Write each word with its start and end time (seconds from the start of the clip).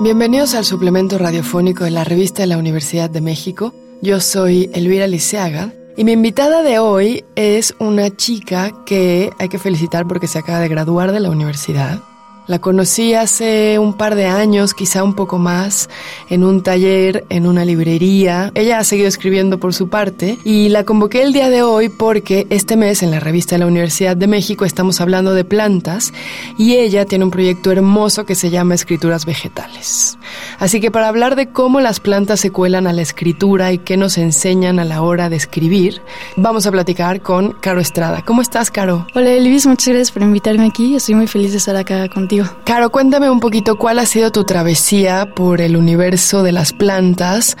Bienvenidos 0.00 0.54
al 0.54 0.64
suplemento 0.64 1.18
radiofónico 1.18 1.82
de 1.82 1.90
la 1.90 2.04
revista 2.04 2.42
de 2.42 2.46
la 2.46 2.56
Universidad 2.56 3.10
de 3.10 3.20
México. 3.20 3.74
Yo 4.00 4.20
soy 4.20 4.70
Elvira 4.72 5.08
Liceaga 5.08 5.72
y 5.96 6.04
mi 6.04 6.12
invitada 6.12 6.62
de 6.62 6.78
hoy 6.78 7.24
es 7.34 7.74
una 7.80 8.14
chica 8.14 8.84
que 8.86 9.32
hay 9.40 9.48
que 9.48 9.58
felicitar 9.58 10.06
porque 10.06 10.28
se 10.28 10.38
acaba 10.38 10.60
de 10.60 10.68
graduar 10.68 11.10
de 11.10 11.18
la 11.18 11.30
universidad. 11.30 11.98
La 12.48 12.60
conocí 12.60 13.12
hace 13.12 13.78
un 13.78 13.92
par 13.92 14.14
de 14.14 14.24
años, 14.24 14.72
quizá 14.72 15.04
un 15.04 15.12
poco 15.12 15.36
más, 15.36 15.90
en 16.30 16.44
un 16.44 16.62
taller, 16.62 17.26
en 17.28 17.46
una 17.46 17.66
librería. 17.66 18.50
Ella 18.54 18.78
ha 18.78 18.84
seguido 18.84 19.06
escribiendo 19.06 19.60
por 19.60 19.74
su 19.74 19.90
parte 19.90 20.38
y 20.44 20.70
la 20.70 20.84
convoqué 20.84 21.20
el 21.20 21.34
día 21.34 21.50
de 21.50 21.60
hoy 21.60 21.90
porque 21.90 22.46
este 22.48 22.78
mes 22.78 23.02
en 23.02 23.10
la 23.10 23.20
revista 23.20 23.54
de 23.54 23.58
la 23.58 23.66
Universidad 23.66 24.16
de 24.16 24.28
México 24.28 24.64
estamos 24.64 25.02
hablando 25.02 25.34
de 25.34 25.44
plantas 25.44 26.14
y 26.56 26.76
ella 26.76 27.04
tiene 27.04 27.26
un 27.26 27.30
proyecto 27.30 27.70
hermoso 27.70 28.24
que 28.24 28.34
se 28.34 28.48
llama 28.48 28.74
Escrituras 28.74 29.26
Vegetales. 29.26 30.16
Así 30.58 30.80
que 30.80 30.90
para 30.90 31.08
hablar 31.08 31.36
de 31.36 31.50
cómo 31.50 31.80
las 31.80 32.00
plantas 32.00 32.40
se 32.40 32.50
cuelan 32.50 32.86
a 32.86 32.94
la 32.94 33.02
escritura 33.02 33.72
y 33.72 33.78
qué 33.78 33.98
nos 33.98 34.16
enseñan 34.16 34.78
a 34.78 34.86
la 34.86 35.02
hora 35.02 35.28
de 35.28 35.36
escribir, 35.36 36.00
vamos 36.36 36.66
a 36.66 36.72
platicar 36.72 37.20
con 37.20 37.52
Caro 37.52 37.80
Estrada. 37.80 38.22
¿Cómo 38.24 38.40
estás, 38.40 38.70
Caro? 38.70 39.06
Hola, 39.14 39.32
Elvis, 39.32 39.66
muchas 39.66 39.88
gracias 39.88 40.12
por 40.12 40.22
invitarme 40.22 40.64
aquí. 40.64 40.94
Estoy 40.94 41.14
muy 41.14 41.26
feliz 41.26 41.50
de 41.50 41.58
estar 41.58 41.76
acá 41.76 42.08
contigo. 42.08 42.37
Caro, 42.64 42.90
cuéntame 42.90 43.30
un 43.30 43.40
poquito 43.40 43.76
cuál 43.76 43.98
ha 43.98 44.06
sido 44.06 44.30
tu 44.30 44.44
travesía 44.44 45.34
por 45.34 45.60
el 45.60 45.76
universo 45.76 46.42
de 46.42 46.52
las 46.52 46.72
plantas, 46.72 47.56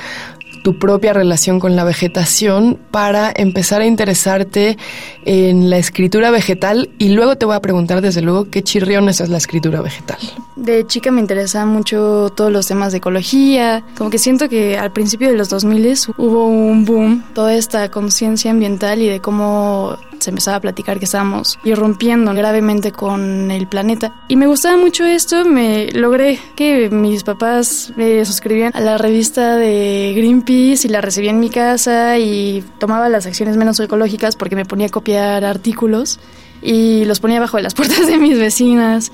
tu 0.62 0.78
propia 0.78 1.12
relación 1.12 1.60
con 1.60 1.76
la 1.76 1.84
vegetación 1.84 2.78
para 2.90 3.32
empezar 3.34 3.80
a 3.80 3.86
interesarte 3.86 4.76
en 5.24 5.70
la 5.70 5.78
escritura 5.78 6.30
vegetal 6.30 6.90
y 6.98 7.10
luego 7.10 7.36
te 7.36 7.46
voy 7.46 7.56
a 7.56 7.60
preguntar 7.60 8.00
desde 8.00 8.22
luego 8.22 8.50
qué 8.50 8.62
chirriones 8.62 9.20
es 9.20 9.28
la 9.28 9.38
escritura 9.38 9.80
vegetal. 9.80 10.18
De 10.56 10.86
chica 10.86 11.10
me 11.10 11.20
interesaban 11.20 11.68
mucho 11.68 12.30
todos 12.36 12.52
los 12.52 12.66
temas 12.66 12.92
de 12.92 12.98
ecología, 12.98 13.84
como 13.96 14.10
que 14.10 14.18
siento 14.18 14.48
que 14.48 14.76
al 14.76 14.92
principio 14.92 15.28
de 15.28 15.36
los 15.36 15.48
2000 15.48 15.78
hubo 16.18 16.46
un 16.46 16.84
boom, 16.84 17.24
toda 17.34 17.54
esta 17.54 17.90
conciencia 17.90 18.50
ambiental 18.50 19.00
y 19.00 19.08
de 19.08 19.20
cómo 19.20 19.96
se 20.18 20.30
empezaba 20.30 20.56
a 20.56 20.60
platicar 20.60 20.98
que 20.98 21.04
estábamos 21.04 21.58
irrumpiendo 21.64 22.34
gravemente 22.34 22.92
con 22.92 23.50
el 23.50 23.66
planeta. 23.66 24.14
Y 24.28 24.36
me 24.36 24.46
gustaba 24.46 24.76
mucho 24.76 25.04
esto, 25.04 25.44
me 25.44 25.90
logré 25.92 26.38
que 26.56 26.90
mis 26.90 27.24
papás 27.24 27.92
me 27.96 28.24
suscribían 28.24 28.72
a 28.74 28.80
la 28.80 28.98
revista 28.98 29.56
de 29.56 30.12
Greenpeace 30.16 30.86
y 30.86 30.90
la 30.90 31.00
recibía 31.00 31.30
en 31.30 31.40
mi 31.40 31.50
casa 31.50 32.18
y 32.18 32.64
tomaba 32.78 33.08
las 33.08 33.26
acciones 33.26 33.56
menos 33.56 33.80
ecológicas 33.80 34.36
porque 34.36 34.56
me 34.56 34.64
ponía 34.64 34.86
a 34.86 34.90
copiar 34.90 35.44
artículos 35.44 36.18
y 36.62 37.04
los 37.04 37.20
ponía 37.20 37.40
bajo 37.40 37.58
las 37.60 37.74
puertas 37.76 38.06
de 38.06 38.18
mis 38.18 38.38
vecinas. 38.38 39.12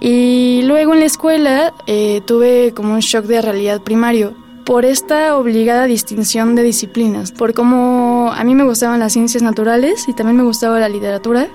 Y 0.00 0.62
luego 0.64 0.92
en 0.92 1.00
la 1.00 1.06
escuela 1.06 1.72
eh, 1.86 2.20
tuve 2.26 2.72
como 2.74 2.94
un 2.94 3.00
shock 3.00 3.24
de 3.26 3.40
realidad 3.40 3.80
primario 3.80 4.34
por 4.64 4.84
esta 4.84 5.36
obligada 5.36 5.86
distinción 5.86 6.54
de 6.54 6.62
disciplinas, 6.62 7.32
por 7.32 7.52
cómo 7.54 8.32
a 8.34 8.44
mí 8.44 8.54
me 8.54 8.64
gustaban 8.64 9.00
las 9.00 9.12
ciencias 9.12 9.42
naturales 9.42 10.08
y 10.08 10.14
también 10.14 10.36
me 10.36 10.42
gustaba 10.42 10.80
la 10.80 10.88
literatura, 10.88 11.48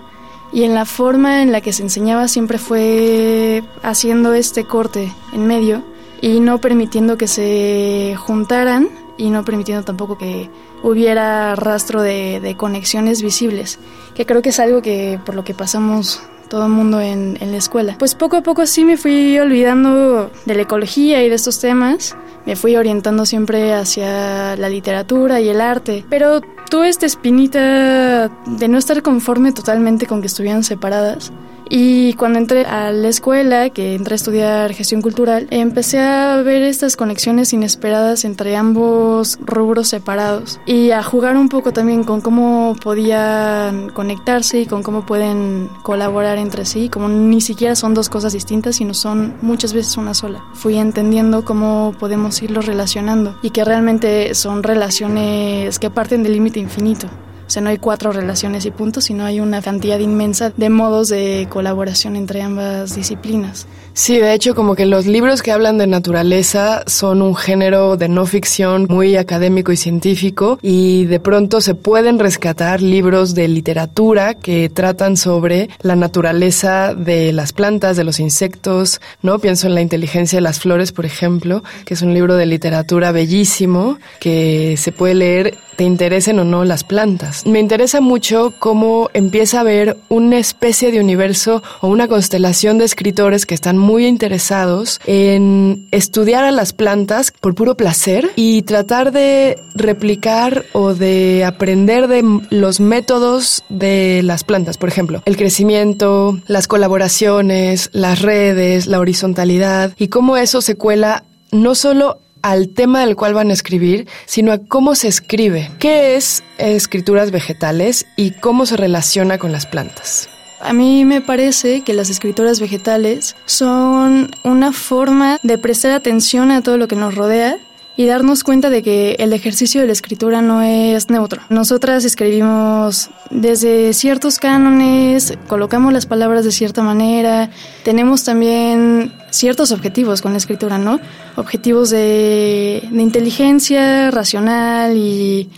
y 0.51 0.63
en 0.63 0.73
la 0.73 0.85
forma 0.85 1.41
en 1.41 1.51
la 1.51 1.61
que 1.61 1.73
se 1.73 1.83
enseñaba 1.83 2.27
siempre 2.27 2.57
fue 2.57 3.63
haciendo 3.83 4.33
este 4.33 4.63
corte 4.63 5.13
en 5.31 5.45
medio 5.45 5.83
y 6.21 6.39
no 6.39 6.59
permitiendo 6.59 7.17
que 7.17 7.27
se 7.27 8.15
juntaran 8.17 8.89
y 9.17 9.29
no 9.29 9.43
permitiendo 9.43 9.83
tampoco 9.83 10.17
que 10.17 10.49
hubiera 10.81 11.55
rastro 11.55 12.01
de, 12.01 12.39
de 12.39 12.55
conexiones 12.55 13.21
visibles, 13.21 13.79
que 14.15 14.25
creo 14.25 14.41
que 14.41 14.49
es 14.49 14.59
algo 14.59 14.81
que 14.81 15.19
por 15.25 15.35
lo 15.35 15.43
que 15.43 15.53
pasamos 15.53 16.21
todo 16.49 16.65
el 16.65 16.71
mundo 16.71 16.99
en, 16.99 17.37
en, 17.39 17.51
la 17.51 17.57
escuela. 17.57 17.95
Pues 17.97 18.15
poco 18.15 18.37
a 18.37 18.41
poco 18.41 18.65
sí 18.65 18.83
me 18.83 18.97
fui 18.97 19.37
olvidando 19.39 20.31
de 20.45 20.55
la 20.55 20.63
ecología 20.63 21.23
y 21.23 21.29
de 21.29 21.35
estos 21.35 21.59
temas, 21.59 22.15
me 22.45 22.55
fui 22.55 22.75
orientando 22.75 23.25
siempre 23.25 23.73
hacia 23.73 24.55
la 24.55 24.69
literatura 24.69 25.39
y 25.39 25.49
el 25.49 25.61
arte, 25.61 26.03
pero 26.09 26.41
tuve 26.69 26.89
esta 26.89 27.05
espinita 27.05 28.29
de 28.45 28.67
no 28.67 28.77
estar 28.77 29.01
conforme 29.01 29.51
totalmente 29.51 30.05
con 30.05 30.21
que 30.21 30.27
estuvieran 30.27 30.63
separadas 30.63 31.31
y 31.69 32.13
cuando 32.13 32.39
entré 32.39 32.65
a 32.65 32.91
la 32.91 33.07
escuela, 33.07 33.69
que 33.69 33.95
entré 33.95 34.13
a 34.13 34.15
estudiar 34.15 34.73
gestión 34.73 35.01
cultural, 35.01 35.47
empecé 35.51 35.99
a 35.99 36.41
ver 36.41 36.63
estas 36.63 36.95
conexiones 36.95 37.53
inesperadas 37.53 38.25
entre 38.25 38.55
ambos 38.55 39.37
rubros 39.41 39.87
separados 39.87 40.59
y 40.65 40.91
a 40.91 41.03
jugar 41.03 41.37
un 41.37 41.47
poco 41.47 41.71
también 41.71 42.03
con 42.03 42.21
cómo 42.21 42.75
podían 42.81 43.89
conectarse 43.89 44.61
y 44.61 44.65
con 44.65 44.81
cómo 44.81 45.05
pueden 45.05 45.69
colaborar 45.83 46.39
entre 46.39 46.65
sí, 46.65 46.89
como 46.89 47.07
ni 47.07 47.41
siquiera 47.41 47.75
son 47.75 47.93
dos 47.93 48.09
cosas 48.09 48.33
distintas, 48.33 48.77
sino 48.77 48.93
son 48.93 49.35
muchas 49.41 49.73
veces 49.73 49.97
una 49.97 50.13
sola. 50.13 50.43
Fui 50.53 50.77
entendiendo 50.77 51.45
cómo 51.45 51.93
podemos 51.99 52.41
irlos 52.41 52.65
relacionando 52.65 53.37
y 53.43 53.51
que 53.51 53.63
realmente 53.63 54.33
son 54.33 54.63
relaciones 54.63 55.77
que 55.77 55.89
parten 55.89 56.23
del 56.23 56.33
límite 56.33 56.59
infinito. 56.59 57.07
O 57.49 57.51
sea, 57.51 57.63
no 57.63 57.69
hay 57.71 57.79
cuatro 57.79 58.11
relaciones 58.11 58.67
y 58.67 58.69
puntos, 58.69 59.05
sino 59.05 59.25
hay 59.25 59.39
una 59.39 59.63
cantidad 59.63 59.97
inmensa 59.97 60.53
de 60.55 60.69
modos 60.69 61.09
de 61.09 61.47
colaboración 61.49 62.15
entre 62.15 62.43
ambas 62.43 62.93
disciplinas. 62.95 63.65
Sí, 63.93 64.19
de 64.19 64.35
hecho, 64.35 64.53
como 64.53 64.75
que 64.75 64.85
los 64.85 65.07
libros 65.07 65.41
que 65.41 65.51
hablan 65.51 65.79
de 65.79 65.87
naturaleza 65.87 66.83
son 66.85 67.23
un 67.23 67.35
género 67.35 67.97
de 67.97 68.07
no 68.07 68.27
ficción 68.27 68.85
muy 68.87 69.15
académico 69.15 69.71
y 69.71 69.77
científico 69.77 70.59
y 70.61 71.05
de 71.05 71.19
pronto 71.19 71.59
se 71.59 71.73
pueden 71.73 72.19
rescatar 72.19 72.83
libros 72.83 73.33
de 73.33 73.47
literatura 73.47 74.35
que 74.35 74.69
tratan 74.69 75.17
sobre 75.17 75.69
la 75.81 75.95
naturaleza 75.95 76.93
de 76.93 77.33
las 77.33 77.51
plantas, 77.51 77.97
de 77.97 78.03
los 78.03 78.19
insectos, 78.19 79.01
¿no? 79.23 79.39
Pienso 79.39 79.65
en 79.65 79.73
La 79.73 79.81
inteligencia 79.81 80.37
de 80.37 80.41
las 80.41 80.59
flores, 80.59 80.91
por 80.91 81.07
ejemplo, 81.07 81.63
que 81.85 81.95
es 81.95 82.03
un 82.03 82.13
libro 82.13 82.35
de 82.35 82.45
literatura 82.45 83.11
bellísimo 83.11 83.97
que 84.19 84.75
se 84.77 84.91
puede 84.91 85.15
leer 85.15 85.57
te 85.79 85.85
interesen 85.85 86.39
o 86.39 86.43
no 86.43 86.65
las 86.65 86.83
plantas. 86.83 87.45
Me 87.45 87.61
interesa 87.61 88.01
mucho 88.01 88.53
cómo 88.59 89.09
empieza 89.13 89.59
a 89.59 89.61
haber 89.61 89.95
una 90.09 90.37
especie 90.37 90.91
de 90.91 90.99
universo 90.99 91.63
o 91.79 91.87
una 91.87 92.09
constelación 92.09 92.77
de 92.77 92.83
escritores 92.83 93.45
que 93.45 93.55
están 93.55 93.77
muy 93.77 94.05
interesados 94.05 94.99
en 95.05 95.87
estudiar 95.91 96.43
a 96.43 96.51
las 96.51 96.73
plantas 96.73 97.31
por 97.31 97.55
puro 97.55 97.77
placer 97.77 98.29
y 98.35 98.63
tratar 98.63 99.13
de 99.13 99.57
replicar 99.73 100.65
o 100.73 100.95
de 100.95 101.45
aprender 101.45 102.09
de 102.09 102.25
los 102.49 102.81
métodos 102.81 103.63
de 103.69 104.19
las 104.21 104.43
plantas. 104.43 104.77
Por 104.77 104.89
ejemplo, 104.89 105.21
el 105.23 105.37
crecimiento, 105.37 106.37
las 106.47 106.67
colaboraciones, 106.67 107.89
las 107.93 108.21
redes, 108.21 108.85
la 108.85 108.99
horizontalidad 108.99 109.93
y 109.97 110.09
cómo 110.09 110.35
eso 110.35 110.59
se 110.61 110.75
cuela 110.75 111.23
no 111.51 111.73
solo 111.73 112.19
al 112.41 112.69
tema 112.73 113.05
del 113.05 113.15
cual 113.15 113.33
van 113.33 113.49
a 113.49 113.53
escribir, 113.53 114.07
sino 114.25 114.51
a 114.51 114.59
cómo 114.59 114.95
se 114.95 115.07
escribe. 115.07 115.71
¿Qué 115.79 116.15
es 116.15 116.43
escrituras 116.57 117.31
vegetales 117.31 118.05
y 118.15 118.31
cómo 118.31 118.65
se 118.65 118.77
relaciona 118.77 119.37
con 119.37 119.51
las 119.51 119.65
plantas? 119.65 120.29
A 120.61 120.73
mí 120.73 121.05
me 121.05 121.21
parece 121.21 121.81
que 121.81 121.93
las 121.93 122.09
escrituras 122.09 122.59
vegetales 122.59 123.35
son 123.45 124.31
una 124.43 124.73
forma 124.73 125.39
de 125.41 125.57
prestar 125.57 125.91
atención 125.91 126.51
a 126.51 126.61
todo 126.61 126.77
lo 126.77 126.87
que 126.89 126.97
nos 126.97 127.15
rodea 127.15 127.57
y 127.99 128.05
darnos 128.05 128.45
cuenta 128.45 128.69
de 128.69 128.81
que 128.81 129.17
el 129.19 129.33
ejercicio 129.33 129.81
de 129.81 129.87
la 129.87 129.91
escritura 129.91 130.41
no 130.41 130.61
es 130.61 131.09
neutro. 131.09 131.41
Nosotras 131.49 132.05
escribimos 132.05 133.09
desde 133.29 133.91
ciertos 133.91 134.39
cánones, 134.39 135.37
colocamos 135.49 135.91
las 135.91 136.05
palabras 136.05 136.45
de 136.45 136.53
cierta 136.53 136.81
manera, 136.81 137.49
tenemos 137.83 138.23
también 138.23 139.11
ciertos 139.31 139.73
objetivos 139.73 140.21
con 140.21 140.31
la 140.31 140.37
escritura, 140.37 140.77
¿no? 140.77 141.01
Objetivos 141.35 141.89
de, 141.89 142.87
de 142.89 143.01
inteligencia 143.01 144.11
racional 144.11 144.95
y, 144.95 145.49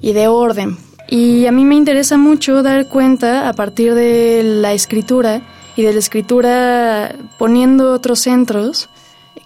y 0.00 0.12
de 0.12 0.28
orden. 0.28 0.78
Y 1.08 1.46
a 1.46 1.50
mí 1.50 1.64
me 1.64 1.74
interesa 1.74 2.16
mucho 2.16 2.62
dar 2.62 2.86
cuenta 2.86 3.48
a 3.48 3.54
partir 3.54 3.94
de 3.94 4.44
la 4.44 4.72
escritura 4.72 5.42
y 5.74 5.82
de 5.82 5.92
la 5.92 5.98
escritura 5.98 7.16
poniendo 7.38 7.92
otros 7.92 8.20
centros 8.20 8.88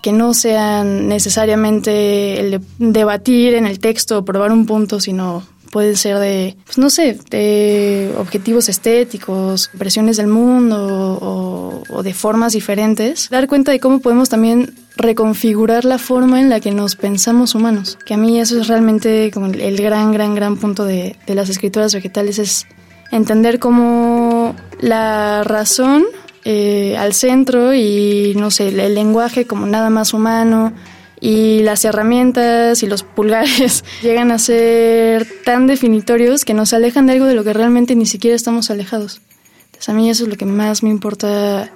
que 0.03 0.13
no 0.13 0.35
sean 0.35 1.09
necesariamente 1.09 2.41
el 2.41 2.51
de 2.51 2.61
debatir 2.79 3.55
en 3.55 3.67
el 3.67 3.79
texto 3.79 4.19
o 4.19 4.25
probar 4.25 4.53
un 4.53 4.67
punto, 4.67 5.01
sino 5.01 5.45
puede 5.71 5.97
ser 5.97 6.19
de, 6.19 6.57
pues 6.67 6.77
no 6.77 6.91
sé, 6.91 7.19
de 7.31 8.13
objetivos 8.19 8.69
estéticos, 8.69 9.71
impresiones 9.73 10.19
del 10.19 10.27
mundo 10.27 11.83
o, 11.89 12.03
de 12.03 12.13
formas 12.13 12.53
diferentes. 12.53 13.31
Dar 13.31 13.47
cuenta 13.47 13.73
de 13.73 13.81
cómo 13.81 14.01
podemos 14.01 14.29
también 14.29 14.75
reconfigurar 14.97 15.85
la 15.85 15.99
forma 15.99 16.41
en 16.41 16.51
la 16.51 16.61
que 16.61 16.73
nos 16.73 16.97
pensamos 16.97 17.55
humanos. 17.55 17.97
Que 18.05 18.15
a 18.15 18.19
mí 18.19 18.39
eso 18.39 18.61
es 18.61 18.69
realmente 18.69 19.31
como 19.33 19.47
el 19.47 19.77
gran, 19.79 20.13
gran, 20.13 20.35
gran 20.35 20.57
punto 20.57 20.85
de 20.85 21.17
las 21.29 21.49
escrituras 21.49 21.95
vegetales, 21.95 22.39
es 22.39 22.67
entender 23.13 23.59
cómo 23.59 24.57
la 24.81 25.45
razón 25.45 26.05
eh, 26.45 26.97
al 26.97 27.15
centro 27.15 27.75
y 27.75 28.35
no 28.37 28.51
sé, 28.51 28.69
el 28.69 28.95
lenguaje 28.95 29.47
como 29.47 29.67
nada 29.67 29.91
más 29.91 30.13
humano 30.13 30.73
y 31.21 31.61
las 31.61 31.85
herramientas 31.85 32.83
y 32.83 32.87
los 32.87 33.05
pulgares 33.05 33.85
llegan 34.03 34.33
a 34.33 34.39
ser 34.39 35.27
tan 35.45 35.67
definitorios 35.67 36.45
que 36.45 36.53
nos 36.53 36.73
alejan 36.73 37.07
de 37.07 37.13
algo 37.13 37.27
de 37.27 37.35
lo 37.35 37.45
que 37.45 37.53
realmente 37.53 37.95
ni 37.95 38.07
siquiera 38.07 38.35
estamos 38.35 38.71
alejados. 38.71 39.21
Entonces 39.67 39.89
a 39.89 39.93
mí 39.93 40.11
eso 40.11 40.25
es 40.25 40.31
lo 40.31 40.37
que 40.37 40.47
más 40.47 40.83
me 40.83 40.91
importa 40.91 41.71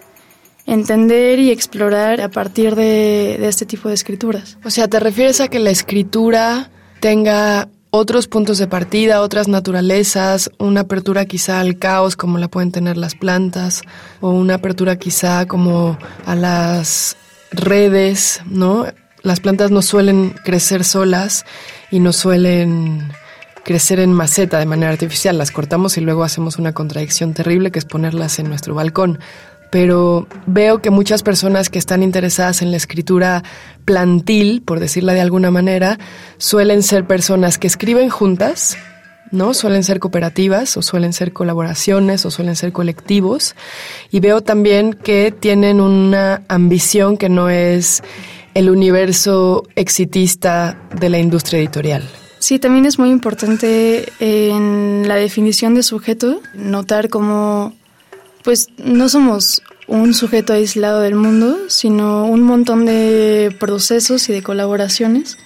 entender 0.67 1.39
y 1.39 1.53
explorar 1.53 2.21
a 2.21 2.29
partir 2.29 2.75
de, 2.75 3.37
de 3.39 3.49
este 3.49 3.67
tipo 3.67 3.89
de 3.89 3.95
escrituras. 3.95 4.59
O 4.65 4.71
sea, 4.71 4.89
¿te 4.89 4.99
refieres 4.99 5.41
a 5.41 5.47
que 5.47 5.61
la 5.61 5.71
escritura 5.71 6.71
tenga 6.99 7.69
otros 7.91 8.29
puntos 8.29 8.59
de 8.59 8.67
partida, 8.67 9.23
otras 9.23 9.49
naturalezas, 9.49 10.51
una 10.59 10.83
apertura 10.83 11.25
quizá 11.25 11.61
al 11.61 11.79
caos 11.79 12.17
como 12.17 12.39
la 12.39 12.49
pueden 12.49 12.73
tener 12.73 12.97
las 12.97 13.15
plantas, 13.15 13.83
o 14.21 14.31
una 14.31 14.55
apertura 14.55 14.97
quizá 14.97 15.47
como 15.47 15.99
a 16.25 16.35
las 16.35 17.17
redes, 17.51 18.41
¿no? 18.47 18.87
Las 19.23 19.41
plantas 19.41 19.71
no 19.71 19.83
suelen 19.83 20.35
crecer 20.45 20.85
solas 20.85 21.45
y 21.91 22.01
no 22.01 22.13
suelen 22.13 23.13
crecer 23.65 23.99
en 23.99 24.13
maceta 24.13 24.61
de 24.61 24.67
manera 24.67 24.93
artificial, 24.93 25.37
las 25.39 25.51
cortamos 25.51 25.97
y 25.97 26.01
luego 26.01 26.23
hacemos 26.23 26.57
una 26.57 26.73
contradicción 26.73 27.35
terrible 27.35 27.73
que 27.73 27.81
es 27.81 27.85
ponerlas 27.85 28.39
en 28.39 28.49
nuestro 28.49 28.77
balcón 28.77 29.19
pero 29.71 30.27
veo 30.47 30.81
que 30.81 30.91
muchas 30.91 31.23
personas 31.23 31.71
que 31.71 31.79
están 31.79 32.03
interesadas 32.03 32.63
en 32.63 32.71
la 32.71 32.77
escritura 32.77 33.43
plantil, 33.85 34.63
por 34.63 34.81
decirla 34.81 35.13
de 35.13 35.21
alguna 35.21 35.51
manera, 35.51 35.99
suelen 36.39 36.83
ser 36.83 37.07
personas 37.07 37.59
que 37.59 37.67
escriben 37.67 38.09
juntas, 38.09 38.77
¿no? 39.31 39.55
Suelen 39.55 39.85
ser 39.85 39.99
cooperativas 39.99 40.77
o 40.77 40.83
suelen 40.83 41.13
ser 41.13 41.33
colaboraciones 41.33 42.25
o 42.27 42.31
suelen 42.31 42.57
ser 42.57 42.73
colectivos. 42.73 43.55
Y 44.11 44.21
veo 44.21 44.41
también 44.41 44.93
que 44.93 45.33
tienen 45.33 45.81
una 45.81 46.43
ambición 46.49 47.17
que 47.17 47.29
no 47.29 47.49
es 47.49 48.03
el 48.55 48.71
universo 48.71 49.65
exitista 49.75 50.79
de 50.99 51.11
la 51.11 51.19
industria 51.19 51.59
editorial. 51.59 52.03
Sí, 52.39 52.59
también 52.59 52.87
es 52.87 52.99
muy 52.99 53.11
importante 53.11 54.13
en 54.21 55.09
la 55.09 55.17
definición 55.17 55.75
de 55.75 55.83
sujeto 55.83 56.41
notar 56.55 57.09
cómo 57.09 57.75
pues 58.47 58.69
no 58.79 59.09
somos 59.09 59.61
un 59.89 60.15
sujeto 60.15 60.53
aislado 60.53 61.01
del 61.01 61.17
mundo, 61.17 61.59
sino 61.67 62.27
un 62.27 62.43
montón 62.43 62.87
de 62.87 63.53
procesos 63.59 64.29
y 64.29 64.33
de 64.33 64.41
colaboraciones 64.41 65.37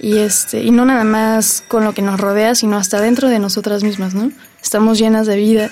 y 0.00 0.16
este 0.16 0.64
y 0.64 0.72
no 0.72 0.84
nada 0.84 1.04
más 1.04 1.62
con 1.68 1.84
lo 1.84 1.94
que 1.94 2.02
nos 2.02 2.18
rodea, 2.18 2.56
sino 2.56 2.76
hasta 2.76 3.00
dentro 3.00 3.28
de 3.28 3.38
nosotras 3.38 3.84
mismas, 3.84 4.14
¿no? 4.14 4.32
Estamos 4.60 4.98
llenas 4.98 5.28
de 5.28 5.36
vida 5.36 5.70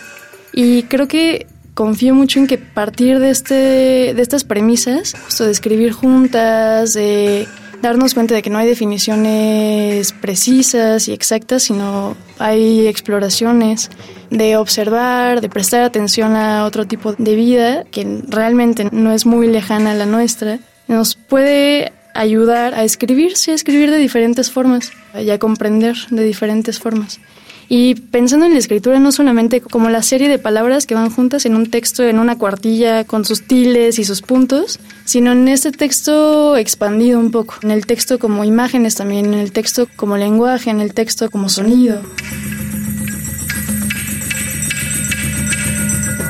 y 0.52 0.84
creo 0.84 1.08
que 1.08 1.48
confío 1.74 2.14
mucho 2.14 2.38
en 2.38 2.46
que 2.46 2.56
partir 2.56 3.18
de 3.18 3.30
este 3.30 4.14
de 4.14 4.22
estas 4.22 4.44
premisas, 4.44 5.16
justo 5.24 5.44
de 5.44 5.50
escribir 5.50 5.90
juntas, 5.90 6.92
de 6.92 7.48
darnos 7.82 8.14
cuenta 8.14 8.34
de 8.34 8.42
que 8.42 8.50
no 8.50 8.58
hay 8.58 8.66
definiciones 8.66 10.12
precisas 10.12 11.08
y 11.08 11.12
exactas, 11.12 11.64
sino 11.64 12.16
hay 12.38 12.86
exploraciones 12.86 13.90
de 14.30 14.56
observar, 14.56 15.40
de 15.40 15.48
prestar 15.48 15.82
atención 15.82 16.36
a 16.36 16.64
otro 16.64 16.86
tipo 16.86 17.12
de 17.12 17.34
vida 17.34 17.84
que 17.84 18.22
realmente 18.28 18.88
no 18.90 19.12
es 19.12 19.26
muy 19.26 19.46
lejana 19.46 19.92
a 19.92 19.94
la 19.94 20.06
nuestra, 20.06 20.58
nos 20.88 21.14
puede 21.14 21.92
ayudar 22.14 22.74
a 22.74 22.84
escribir, 22.84 23.36
sí, 23.36 23.50
a 23.50 23.54
escribir 23.54 23.90
de 23.90 23.98
diferentes 23.98 24.50
formas 24.50 24.92
y 25.14 25.30
a 25.30 25.38
comprender 25.38 25.96
de 26.10 26.24
diferentes 26.24 26.78
formas. 26.78 27.20
Y 27.68 27.96
pensando 27.96 28.46
en 28.46 28.52
la 28.52 28.58
escritura 28.58 29.00
no 29.00 29.10
solamente 29.10 29.60
como 29.60 29.90
la 29.90 30.02
serie 30.02 30.28
de 30.28 30.38
palabras 30.38 30.86
que 30.86 30.94
van 30.94 31.10
juntas 31.10 31.46
en 31.46 31.56
un 31.56 31.68
texto, 31.68 32.04
en 32.04 32.18
una 32.20 32.38
cuartilla, 32.38 33.04
con 33.04 33.24
sus 33.24 33.42
tiles 33.42 33.98
y 33.98 34.04
sus 34.04 34.22
puntos, 34.22 34.78
sino 35.04 35.32
en 35.32 35.48
este 35.48 35.72
texto 35.72 36.56
expandido 36.56 37.18
un 37.18 37.32
poco, 37.32 37.56
en 37.62 37.72
el 37.72 37.86
texto 37.86 38.18
como 38.20 38.44
imágenes 38.44 38.94
también, 38.94 39.26
en 39.26 39.40
el 39.40 39.50
texto 39.50 39.88
como 39.96 40.16
lenguaje, 40.16 40.70
en 40.70 40.80
el 40.80 40.94
texto 40.94 41.28
como 41.28 41.48
sonido. 41.48 42.00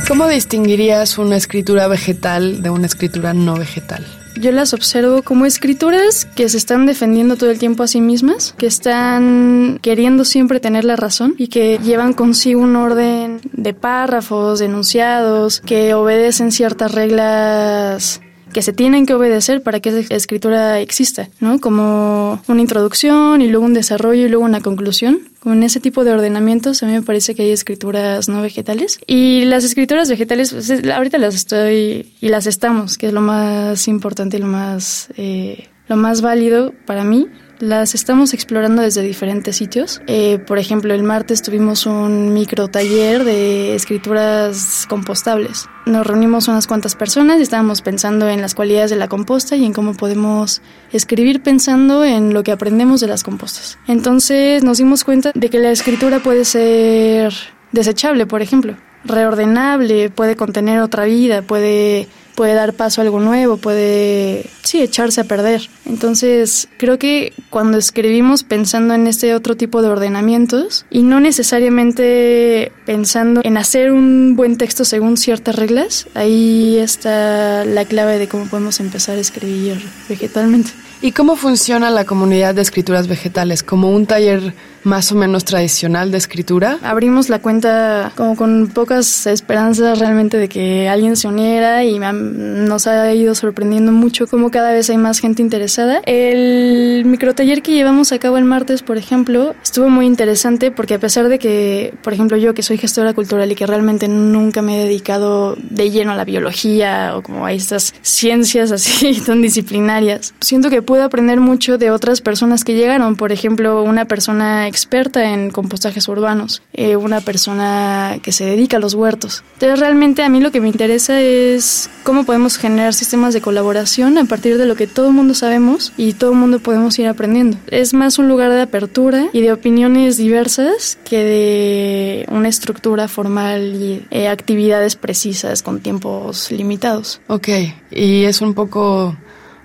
¿Cómo 0.08 0.28
distinguirías 0.28 1.18
una 1.18 1.36
escritura 1.36 1.88
vegetal 1.88 2.62
de 2.62 2.70
una 2.70 2.86
escritura 2.86 3.34
no 3.34 3.56
vegetal? 3.56 4.06
Yo 4.38 4.52
las 4.52 4.74
observo 4.74 5.22
como 5.22 5.46
escrituras 5.46 6.26
que 6.26 6.48
se 6.48 6.58
están 6.58 6.84
defendiendo 6.84 7.36
todo 7.36 7.50
el 7.50 7.58
tiempo 7.58 7.82
a 7.82 7.86
sí 7.86 8.00
mismas, 8.00 8.54
que 8.58 8.66
están 8.66 9.78
queriendo 9.80 10.24
siempre 10.24 10.60
tener 10.60 10.84
la 10.84 10.96
razón 10.96 11.34
y 11.38 11.48
que 11.48 11.78
llevan 11.78 12.12
consigo 12.12 12.60
un 12.60 12.76
orden 12.76 13.40
de 13.52 13.72
párrafos, 13.72 14.60
enunciados, 14.60 15.60
que 15.60 15.94
obedecen 15.94 16.52
ciertas 16.52 16.92
reglas 16.92 18.20
que 18.52 18.62
se 18.62 18.72
tienen 18.72 19.04
que 19.04 19.14
obedecer 19.14 19.62
para 19.62 19.80
que 19.80 19.90
esa 19.90 20.14
escritura 20.14 20.80
exista, 20.80 21.28
¿no? 21.40 21.58
Como 21.60 22.40
una 22.48 22.60
introducción 22.60 23.42
y 23.42 23.48
luego 23.48 23.66
un 23.66 23.74
desarrollo 23.74 24.24
y 24.24 24.28
luego 24.28 24.44
una 24.44 24.60
conclusión. 24.60 25.20
Como 25.46 25.54
en 25.54 25.62
ese 25.62 25.78
tipo 25.78 26.02
de 26.02 26.10
ordenamientos 26.10 26.82
a 26.82 26.86
mí 26.86 26.92
me 26.92 27.02
parece 27.02 27.36
que 27.36 27.42
hay 27.42 27.52
escrituras 27.52 28.28
no 28.28 28.42
vegetales. 28.42 28.98
Y 29.06 29.44
las 29.44 29.62
escrituras 29.62 30.10
vegetales, 30.10 30.52
pues, 30.52 30.68
ahorita 30.88 31.18
las 31.18 31.36
estoy 31.36 32.12
y 32.20 32.30
las 32.30 32.48
estamos, 32.48 32.98
que 32.98 33.06
es 33.06 33.12
lo 33.12 33.20
más 33.20 33.86
importante 33.86 34.38
y 34.38 34.40
lo 34.40 34.48
más, 34.48 35.08
eh, 35.16 35.68
lo 35.86 35.94
más 35.94 36.20
válido 36.20 36.74
para 36.84 37.04
mí 37.04 37.28
las 37.58 37.94
estamos 37.94 38.34
explorando 38.34 38.82
desde 38.82 39.02
diferentes 39.02 39.56
sitios. 39.56 40.00
Eh, 40.06 40.38
por 40.38 40.58
ejemplo, 40.58 40.94
el 40.94 41.02
martes 41.02 41.42
tuvimos 41.42 41.86
un 41.86 42.32
micro 42.32 42.68
taller 42.68 43.24
de 43.24 43.74
escrituras 43.74 44.86
compostables. 44.88 45.68
Nos 45.86 46.06
reunimos 46.06 46.48
unas 46.48 46.66
cuantas 46.66 46.96
personas 46.96 47.38
y 47.38 47.42
estábamos 47.42 47.82
pensando 47.82 48.28
en 48.28 48.40
las 48.40 48.54
cualidades 48.54 48.90
de 48.90 48.96
la 48.96 49.08
composta 49.08 49.56
y 49.56 49.64
en 49.64 49.72
cómo 49.72 49.94
podemos 49.94 50.62
escribir 50.92 51.42
pensando 51.42 52.04
en 52.04 52.34
lo 52.34 52.42
que 52.42 52.52
aprendemos 52.52 53.00
de 53.00 53.08
las 53.08 53.22
compostas. 53.22 53.78
Entonces 53.86 54.62
nos 54.62 54.78
dimos 54.78 55.04
cuenta 55.04 55.32
de 55.34 55.48
que 55.48 55.58
la 55.58 55.70
escritura 55.70 56.20
puede 56.20 56.44
ser 56.44 57.32
desechable, 57.72 58.26
por 58.26 58.42
ejemplo, 58.42 58.76
reordenable, 59.04 60.10
puede 60.10 60.36
contener 60.36 60.80
otra 60.80 61.04
vida, 61.04 61.42
puede 61.42 62.08
puede 62.36 62.54
dar 62.54 62.74
paso 62.74 63.00
a 63.00 63.04
algo 63.04 63.18
nuevo, 63.18 63.56
puede, 63.56 64.46
sí, 64.62 64.80
echarse 64.80 65.22
a 65.22 65.24
perder. 65.24 65.68
Entonces, 65.86 66.68
creo 66.76 66.98
que 66.98 67.32
cuando 67.50 67.78
escribimos 67.78 68.44
pensando 68.44 68.94
en 68.94 69.08
este 69.08 69.34
otro 69.34 69.56
tipo 69.56 69.82
de 69.82 69.88
ordenamientos 69.88 70.86
y 70.90 71.02
no 71.02 71.18
necesariamente 71.18 72.70
pensando 72.84 73.40
en 73.42 73.56
hacer 73.56 73.90
un 73.90 74.36
buen 74.36 74.58
texto 74.58 74.84
según 74.84 75.16
ciertas 75.16 75.56
reglas, 75.56 76.06
ahí 76.14 76.78
está 76.78 77.64
la 77.64 77.84
clave 77.84 78.18
de 78.18 78.28
cómo 78.28 78.44
podemos 78.46 78.78
empezar 78.78 79.16
a 79.16 79.20
escribir 79.20 79.82
vegetalmente. 80.08 80.70
¿Y 81.02 81.12
cómo 81.12 81.36
funciona 81.36 81.90
la 81.90 82.04
comunidad 82.04 82.54
de 82.54 82.62
escrituras 82.62 83.06
vegetales? 83.06 83.62
¿Como 83.62 83.90
un 83.90 84.06
taller 84.06 84.54
más 84.82 85.12
o 85.12 85.14
menos 85.14 85.44
tradicional 85.44 86.10
de 86.10 86.16
escritura? 86.16 86.78
Abrimos 86.82 87.28
la 87.28 87.40
cuenta 87.40 88.12
como 88.16 88.36
con 88.36 88.68
pocas 88.68 89.26
esperanzas 89.26 89.98
realmente 89.98 90.38
de 90.38 90.48
que 90.48 90.88
alguien 90.88 91.16
se 91.16 91.28
uniera 91.28 91.84
y 91.84 91.98
nos 91.98 92.86
ha 92.86 93.12
ido 93.12 93.34
sorprendiendo 93.34 93.92
mucho 93.92 94.26
como 94.26 94.50
cada 94.50 94.72
vez 94.72 94.88
hay 94.88 94.96
más 94.96 95.18
gente 95.18 95.42
interesada. 95.42 96.00
El 96.06 97.04
microtaller 97.04 97.62
que 97.62 97.72
llevamos 97.72 98.12
a 98.12 98.18
cabo 98.18 98.38
el 98.38 98.44
martes, 98.44 98.82
por 98.82 98.96
ejemplo, 98.96 99.54
estuvo 99.62 99.90
muy 99.90 100.06
interesante 100.06 100.70
porque 100.70 100.94
a 100.94 101.00
pesar 101.00 101.28
de 101.28 101.38
que, 101.38 101.92
por 102.02 102.14
ejemplo, 102.14 102.38
yo 102.38 102.54
que 102.54 102.62
soy 102.62 102.78
gestora 102.78 103.12
cultural 103.12 103.50
y 103.50 103.54
que 103.54 103.66
realmente 103.66 104.08
nunca 104.08 104.62
me 104.62 104.80
he 104.80 104.84
dedicado 104.84 105.56
de 105.58 105.90
lleno 105.90 106.12
a 106.12 106.16
la 106.16 106.24
biología 106.24 107.16
o 107.16 107.22
como 107.22 107.44
a 107.44 107.52
estas 107.52 107.92
ciencias 108.02 108.70
así 108.70 109.20
tan 109.26 109.42
disciplinarias, 109.42 110.32
siento 110.40 110.70
que 110.70 110.80
pude 110.80 110.95
aprender 111.02 111.40
mucho 111.40 111.78
de 111.78 111.90
otras 111.90 112.20
personas 112.20 112.64
que 112.64 112.74
llegaron. 112.74 113.16
Por 113.16 113.32
ejemplo, 113.32 113.82
una 113.82 114.04
persona 114.04 114.68
experta 114.68 115.32
en 115.32 115.50
compostajes 115.50 116.08
urbanos, 116.08 116.62
eh, 116.72 116.96
una 116.96 117.20
persona 117.20 118.18
que 118.22 118.32
se 118.32 118.44
dedica 118.44 118.76
a 118.76 118.80
los 118.80 118.94
huertos. 118.94 119.44
Entonces, 119.54 119.80
realmente 119.80 120.22
a 120.22 120.28
mí 120.28 120.40
lo 120.40 120.50
que 120.50 120.60
me 120.60 120.68
interesa 120.68 121.20
es 121.20 121.90
cómo 122.02 122.24
podemos 122.24 122.56
generar 122.56 122.94
sistemas 122.94 123.34
de 123.34 123.40
colaboración 123.40 124.18
a 124.18 124.24
partir 124.24 124.58
de 124.58 124.66
lo 124.66 124.76
que 124.76 124.86
todo 124.86 125.08
el 125.08 125.14
mundo 125.14 125.34
sabemos 125.34 125.92
y 125.96 126.12
todo 126.12 126.32
el 126.32 126.38
mundo 126.38 126.60
podemos 126.60 126.98
ir 126.98 127.06
aprendiendo. 127.06 127.58
Es 127.68 127.94
más 127.94 128.18
un 128.18 128.28
lugar 128.28 128.52
de 128.52 128.62
apertura 128.62 129.28
y 129.32 129.40
de 129.40 129.52
opiniones 129.52 130.16
diversas 130.16 130.98
que 131.04 131.22
de 131.22 132.26
una 132.30 132.48
estructura 132.48 133.08
formal 133.08 133.74
y 133.74 134.02
eh, 134.10 134.28
actividades 134.28 134.96
precisas 134.96 135.62
con 135.62 135.80
tiempos 135.80 136.50
limitados. 136.50 137.20
Ok, 137.28 137.48
y 137.90 138.24
es 138.24 138.40
un 138.40 138.54
poco 138.54 139.16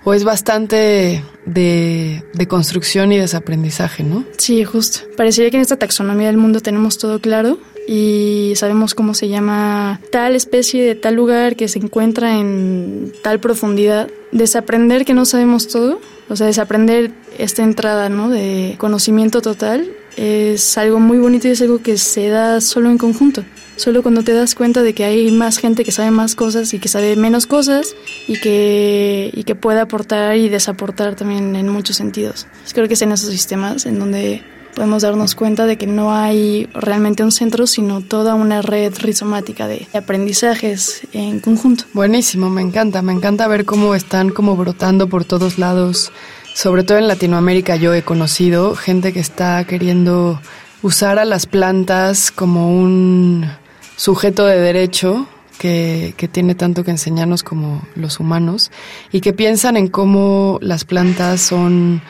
o 0.04 0.14
es 0.14 0.24
bastante 0.24 1.22
de, 1.46 2.24
de, 2.32 2.48
construcción 2.48 3.12
y 3.12 3.18
desaprendizaje, 3.18 4.02
¿no? 4.02 4.24
Sí, 4.36 4.64
justo. 4.64 5.00
Parecería 5.16 5.50
que 5.50 5.56
en 5.56 5.62
esta 5.62 5.76
taxonomía 5.76 6.26
del 6.26 6.36
mundo 6.36 6.60
tenemos 6.60 6.98
todo 6.98 7.20
claro 7.20 7.58
y 7.86 8.52
sabemos 8.56 8.94
cómo 8.94 9.14
se 9.14 9.28
llama 9.28 10.00
tal 10.10 10.36
especie 10.36 10.84
de 10.84 10.94
tal 10.94 11.14
lugar 11.14 11.56
que 11.56 11.68
se 11.68 11.78
encuentra 11.78 12.38
en 12.38 13.12
tal 13.22 13.40
profundidad. 13.40 14.08
Desaprender 14.30 15.04
que 15.04 15.14
no 15.14 15.24
sabemos 15.24 15.68
todo, 15.68 16.00
o 16.28 16.36
sea, 16.36 16.46
desaprender 16.46 17.12
esta 17.38 17.62
entrada, 17.62 18.08
¿no? 18.08 18.28
De 18.28 18.76
conocimiento 18.78 19.42
total 19.42 19.88
es 20.16 20.78
algo 20.78 21.00
muy 21.00 21.18
bonito 21.18 21.48
y 21.48 21.52
es 21.52 21.62
algo 21.62 21.82
que 21.82 21.96
se 21.96 22.28
da 22.28 22.60
solo 22.60 22.90
en 22.90 22.98
conjunto. 22.98 23.44
Solo 23.76 24.02
cuando 24.02 24.22
te 24.22 24.32
das 24.32 24.54
cuenta 24.54 24.82
de 24.82 24.94
que 24.94 25.04
hay 25.04 25.30
más 25.30 25.58
gente 25.58 25.84
que 25.84 25.92
sabe 25.92 26.10
más 26.10 26.34
cosas 26.34 26.72
y 26.74 26.78
que 26.78 26.88
sabe 26.88 27.16
menos 27.16 27.46
cosas 27.46 27.96
y 28.28 28.38
que, 28.38 29.30
y 29.32 29.44
que 29.44 29.54
puede 29.54 29.80
aportar 29.80 30.36
y 30.36 30.48
desaportar 30.48 31.16
también 31.16 31.56
en 31.56 31.68
muchos 31.68 31.96
sentidos. 31.96 32.46
Creo 32.72 32.86
que 32.86 32.94
es 32.94 33.02
en 33.02 33.12
esos 33.12 33.30
sistemas 33.30 33.86
en 33.86 33.98
donde 33.98 34.42
podemos 34.74 35.02
darnos 35.02 35.34
cuenta 35.34 35.66
de 35.66 35.76
que 35.76 35.86
no 35.86 36.14
hay 36.14 36.68
realmente 36.74 37.22
un 37.22 37.32
centro, 37.32 37.66
sino 37.66 38.00
toda 38.00 38.34
una 38.34 38.62
red 38.62 38.92
rizomática 38.98 39.66
de 39.66 39.86
aprendizajes 39.94 41.02
en 41.12 41.40
conjunto. 41.40 41.84
Buenísimo, 41.92 42.50
me 42.50 42.62
encanta, 42.62 43.02
me 43.02 43.12
encanta 43.12 43.48
ver 43.48 43.64
cómo 43.64 43.94
están 43.94 44.30
como 44.30 44.56
brotando 44.56 45.08
por 45.08 45.24
todos 45.24 45.58
lados. 45.58 46.12
Sobre 46.54 46.84
todo 46.84 46.98
en 46.98 47.08
Latinoamérica 47.08 47.76
yo 47.76 47.94
he 47.94 48.02
conocido 48.02 48.74
gente 48.74 49.12
que 49.12 49.20
está 49.20 49.64
queriendo 49.64 50.40
usar 50.82 51.18
a 51.18 51.24
las 51.24 51.46
plantas 51.46 52.30
como 52.30 52.76
un 52.76 53.50
sujeto 53.96 54.46
de 54.46 54.60
derecho 54.60 55.26
que, 55.58 56.14
que, 56.16 56.28
tiene 56.28 56.54
tanto 56.54 56.84
que 56.84 56.90
enseñarnos 56.90 57.42
como 57.42 57.82
los 57.94 58.20
humanos 58.20 58.70
y 59.12 59.20
que 59.20 59.32
piensan 59.32 59.76
en 59.76 59.88
cómo 59.88 60.58
las 60.60 60.84
plantas 60.84 61.40
son 61.40 62.02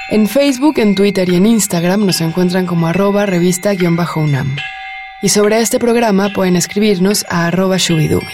En 0.08 0.28
Facebook, 0.28 0.78
en 0.78 0.94
Twitter 0.94 1.28
y 1.28 1.34
en 1.34 1.46
Instagram 1.46 2.06
nos 2.06 2.20
encuentran 2.20 2.64
como 2.64 2.86
arroba 2.86 3.26
revista-unam. 3.26 4.54
Y 5.26 5.28
sobre 5.28 5.60
este 5.60 5.80
programa 5.80 6.28
pueden 6.32 6.54
escribirnos 6.54 7.26
a 7.28 7.48
arroba 7.48 7.78
shubidubi. 7.78 8.30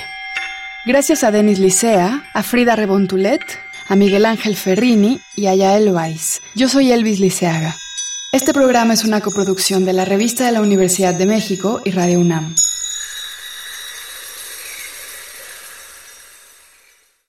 Gracias 0.84 1.24
a 1.24 1.30
Denis 1.30 1.58
Licea, 1.58 2.22
a 2.34 2.42
Frida 2.42 2.76
Rebontulet, 2.76 3.40
a 3.88 3.96
Miguel 3.96 4.26
Ángel 4.26 4.56
Ferrini 4.56 5.18
y 5.34 5.46
a 5.46 5.54
Yael 5.54 5.88
Weiss. 5.88 6.42
Yo 6.54 6.68
soy 6.68 6.92
Elvis 6.92 7.18
Liceaga. 7.18 7.74
Este 8.30 8.52
programa 8.52 8.92
es 8.92 9.04
una 9.04 9.22
coproducción 9.22 9.86
de 9.86 9.94
la 9.94 10.04
Revista 10.04 10.44
de 10.44 10.52
la 10.52 10.60
Universidad 10.60 11.14
de 11.14 11.24
México 11.24 11.80
y 11.82 11.92
Radio 11.92 12.20
UNAM. 12.20 12.54